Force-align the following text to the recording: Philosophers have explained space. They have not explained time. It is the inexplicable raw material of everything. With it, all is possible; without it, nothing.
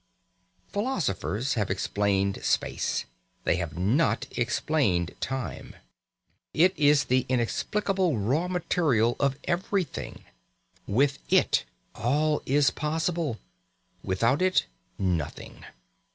Philosophers 0.69 1.53
have 1.53 1.69
explained 1.69 2.43
space. 2.43 3.05
They 3.43 3.57
have 3.57 3.77
not 3.77 4.25
explained 4.35 5.13
time. 5.19 5.75
It 6.55 6.73
is 6.75 7.03
the 7.03 7.27
inexplicable 7.29 8.17
raw 8.17 8.47
material 8.47 9.15
of 9.19 9.37
everything. 9.43 10.23
With 10.87 11.19
it, 11.31 11.65
all 11.93 12.41
is 12.47 12.71
possible; 12.71 13.37
without 14.01 14.41
it, 14.41 14.65
nothing. 14.97 15.65